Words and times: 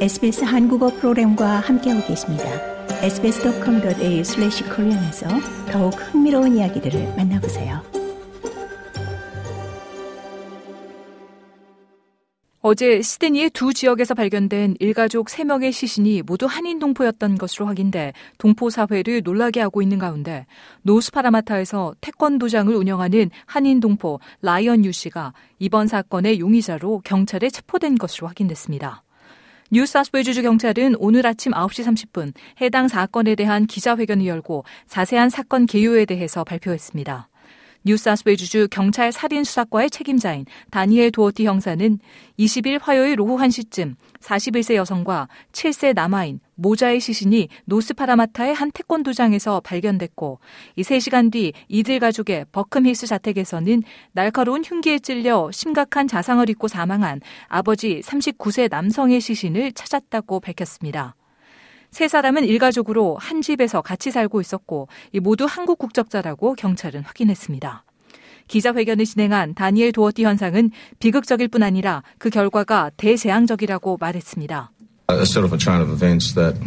SBS 0.00 0.44
한국어 0.44 0.88
프로그램과 0.88 1.60
함께하고 1.60 2.06
계십니다. 2.06 2.44
sbs.com.au/korean에서 3.02 5.28
더욱 5.70 5.90
흥미로운 5.90 6.56
이야기들을 6.56 7.16
만나보세요. 7.18 7.82
어제 12.62 13.02
시드니의 13.02 13.50
두 13.50 13.74
지역에서 13.74 14.14
발견된 14.14 14.76
일가족 14.80 15.26
3명의 15.26 15.70
시신이 15.70 16.22
모두 16.22 16.46
한인 16.46 16.78
동포였던 16.78 17.36
것으로 17.36 17.66
확인돼 17.66 18.14
동포 18.38 18.70
사회를 18.70 19.20
놀라게 19.22 19.60
하고 19.60 19.82
있는 19.82 19.98
가운데 19.98 20.46
노스파라마타에서 20.80 21.94
태권도장을 22.00 22.74
운영하는 22.74 23.28
한인 23.44 23.80
동포 23.80 24.18
라이언 24.40 24.86
유 24.86 24.92
씨가 24.92 25.34
이번 25.58 25.88
사건의 25.88 26.40
용의자로 26.40 27.02
경찰에 27.04 27.50
체포된 27.50 27.98
것으로 27.98 28.28
확인됐습니다. 28.28 29.04
뉴사스웨이주주 29.72 30.42
경찰은 30.42 30.96
오늘 30.98 31.24
아침 31.26 31.52
9시 31.52 31.84
30분 31.86 32.32
해당 32.60 32.88
사건에 32.88 33.36
대한 33.36 33.66
기자회견을 33.66 34.26
열고 34.26 34.64
자세한 34.88 35.30
사건 35.30 35.66
개요에 35.66 36.06
대해서 36.06 36.42
발표했습니다. 36.42 37.29
뉴사스웨이주주 37.84 38.68
경찰 38.70 39.12
살인 39.12 39.44
수사과의 39.44 39.90
책임자인 39.90 40.44
다니엘 40.70 41.10
도어티 41.10 41.46
형사는 41.46 41.98
20일 42.38 42.78
화요일 42.82 43.20
오후 43.20 43.38
1시쯤 43.38 43.94
41세 44.20 44.74
여성과 44.74 45.28
7세 45.52 45.94
남아인 45.94 46.40
모자의 46.56 47.00
시신이 47.00 47.48
노스파라마타의 47.64 48.54
한 48.54 48.70
태권도장에서 48.70 49.60
발견됐고 49.60 50.40
이 50.76 50.82
3시간 50.82 51.32
뒤 51.32 51.52
이들 51.68 51.98
가족의 51.98 52.46
버큼힐스 52.52 53.06
자택에서는 53.06 53.82
날카로운 54.12 54.62
흉기에 54.62 54.98
찔려 54.98 55.50
심각한 55.52 56.06
자상을 56.06 56.48
입고 56.50 56.68
사망한 56.68 57.20
아버지 57.48 58.00
39세 58.00 58.70
남성의 58.70 59.20
시신을 59.20 59.72
찾았다고 59.72 60.40
밝혔습니다. 60.40 61.16
세 61.90 62.08
사람은 62.08 62.44
일가족으로 62.44 63.16
한 63.18 63.42
집에서 63.42 63.82
같이 63.82 64.10
살고 64.10 64.40
있었고 64.40 64.88
모두 65.20 65.46
한국 65.48 65.78
국적자라고 65.78 66.54
경찰은 66.54 67.02
확인했습니다. 67.02 67.84
기자회견을 68.48 69.04
진행한 69.04 69.54
다니엘 69.54 69.92
도어티 69.92 70.24
현상은 70.24 70.70
비극적일 70.98 71.48
뿐 71.48 71.62
아니라 71.62 72.02
그 72.18 72.30
결과가 72.30 72.90
대재앙적이라고 72.96 73.96
말했습니다. 74.00 74.72
A 75.10 75.22
set 75.22 75.40
of 75.40 75.52
a 75.52 75.58
chain 75.58 75.82
of 75.82 75.92
events 75.92 76.34
that 76.34 76.58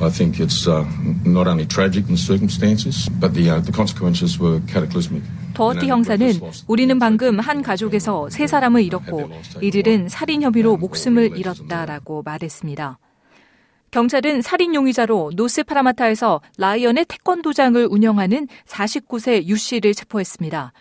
I 0.00 0.10
think 0.10 0.40
it's 0.40 0.66
uh, 0.66 0.84
not 1.24 1.48
only 1.48 1.66
tragic 1.66 2.06
in 2.08 2.16
circumstances, 2.16 3.08
but 3.20 3.34
the, 3.34 3.50
uh, 3.50 3.62
the 3.62 3.72
consequences 3.72 4.40
were 4.40 4.60
cataclysmic. 4.66 5.22
더어티 5.54 5.86
형사는 5.86 6.40
우리는 6.66 6.98
방금 6.98 7.38
한 7.38 7.62
가족에서 7.62 8.28
세 8.30 8.46
사람을 8.46 8.82
잃었고 8.82 9.30
이들은 9.60 10.08
살인 10.08 10.42
혐의로 10.42 10.76
목숨을 10.76 11.36
잃었다라고 11.36 12.22
말했습니다. 12.22 12.98
경찰은 13.92 14.40
살인 14.40 14.74
용의자로 14.74 15.32
노스파라마타에서 15.36 16.40
라이언의 16.56 17.04
태권도장을 17.04 17.86
운영하는 17.90 18.48
49세 18.66 19.46
유 19.46 19.56
씨를 19.56 19.92
체포했습니다. 19.92 20.72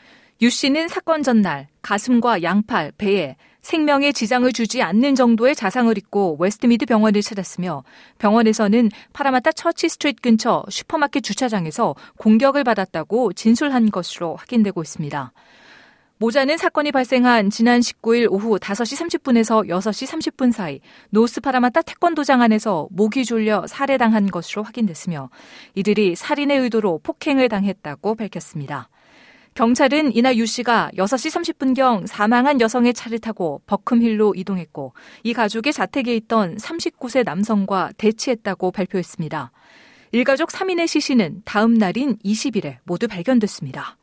유 0.42 0.50
씨는 0.50 0.88
사건 0.88 1.22
전날 1.22 1.68
가슴과 1.81 2.42
양팔, 2.42 2.94
배에 2.98 3.36
생명에 3.62 4.14
지장을 4.14 4.50
주지 4.53 4.81
않는 4.81 5.16
정도의 5.16 5.56
자상을 5.56 5.95
입고 5.98 6.38
웨스트미드 6.40 6.86
병원을 6.86 7.22
찾았으며 7.22 7.84
병원에서는 8.18 8.90
파라마타 9.12 9.52
처치 9.52 9.90
스트리트 9.90 10.22
근처 10.22 10.64
슈퍼마켓 10.70 11.22
주차장에서 11.22 11.96
공격을 12.18 12.64
받았다고 12.64 13.34
진술한 13.34 13.92
것으로 13.92 14.38
확인되고 14.38 14.81
있습니다. 14.81 15.34
모자는 16.22 16.58
사건이 16.58 16.92
발생한 16.92 17.50
지난 17.50 17.80
19일 17.80 18.32
오후 18.32 18.60
5시 18.60 18.96
30분에서 18.96 19.68
6시 19.68 20.06
30분 20.06 20.52
사이 20.52 20.80
노스파라마타 21.10 21.82
태권도장 21.82 22.44
안에서 22.44 22.88
목이 22.92 23.26
졸려 23.26 23.66
살해당한 23.66 24.28
것으로 24.28 24.62
확인됐으며 24.62 25.31
이들이 25.74 26.16
살인의 26.16 26.60
의도로 26.60 27.00
폭행을 27.02 27.50
당했다고 27.50 28.14
밝혔습니다. 28.14 28.88
경찰은 29.56 30.16
이날 30.16 30.38
유 30.38 30.46
씨가 30.46 30.92
6시 30.96 31.56
30분경 31.56 32.06
사망한 32.06 32.62
여성의 32.62 32.94
차를 32.94 33.18
타고 33.18 33.64
버큼힐로 33.66 34.36
이동했고 34.36 34.94
이 35.24 35.34
가족의 35.34 35.74
자택에 35.74 36.16
있던 36.18 36.58
39세 36.58 37.26
남성과 37.26 37.94
대치했다고 37.98 38.70
발표했습니다. 38.70 39.52
일가족 40.12 40.50
3인의 40.50 40.88
시신은 40.88 41.42
다음 41.46 41.74
날인 41.74 42.18
20일에 42.24 42.78
모두 42.84 43.08
발견됐습니다. 43.08 43.98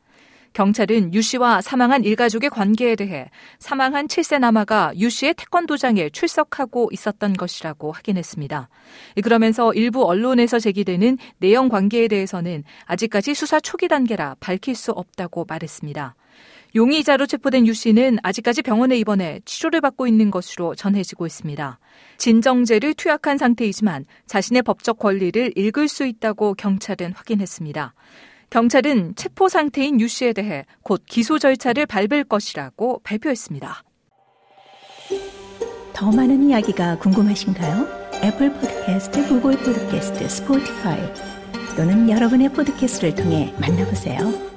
경찰은 0.53 1.13
유 1.13 1.21
씨와 1.21 1.61
사망한 1.61 2.03
일가족의 2.03 2.49
관계에 2.49 2.95
대해 2.95 3.29
사망한 3.59 4.07
7세 4.07 4.39
남아가 4.39 4.91
유 4.97 5.09
씨의 5.09 5.33
태권도장에 5.35 6.09
출석하고 6.09 6.89
있었던 6.91 7.33
것이라고 7.33 7.91
확인했습니다. 7.91 8.69
그러면서 9.23 9.73
일부 9.73 10.05
언론에서 10.05 10.59
제기되는 10.59 11.17
내용 11.37 11.69
관계에 11.69 12.07
대해서는 12.07 12.63
아직까지 12.85 13.33
수사 13.33 13.59
초기 13.59 13.87
단계라 13.87 14.35
밝힐 14.39 14.75
수 14.75 14.91
없다고 14.91 15.45
말했습니다. 15.47 16.15
용의자로 16.75 17.25
체포된 17.25 17.65
유 17.65 17.73
씨는 17.73 18.19
아직까지 18.21 18.61
병원에 18.61 18.95
입원해 18.97 19.39
치료를 19.45 19.81
받고 19.81 20.05
있는 20.05 20.29
것으로 20.29 20.75
전해지고 20.75 21.25
있습니다. 21.25 21.79
진정제를 22.17 22.93
투약한 22.93 23.37
상태이지만 23.39 24.05
자신의 24.27 24.61
법적 24.61 24.99
권리를 24.99 25.53
읽을 25.57 25.87
수 25.87 26.05
있다고 26.05 26.53
경찰은 26.53 27.13
확인했습니다. 27.13 27.93
경찰은 28.49 29.15
체포 29.15 29.47
상태인 29.47 29.99
유 30.01 30.07
씨에 30.07 30.33
대해 30.33 30.65
곧 30.83 31.03
기소 31.05 31.37
절차를 31.37 31.85
밟을 31.85 32.23
것이라고 32.23 33.01
발표했습니다. 33.03 33.83
더 35.93 36.11
많은 36.11 36.49
이야기가 36.49 36.97
궁금하신가요? 36.99 37.99
애플 38.23 38.51
포드캐스트, 38.53 39.27
구글 39.27 39.57
포드캐스트, 39.57 40.27
스포티파이 40.27 40.99
또는 41.75 42.09
여러분의 42.09 42.49
포드캐스트를 42.49 43.15
통해 43.15 43.53
만나보세요. 43.59 44.48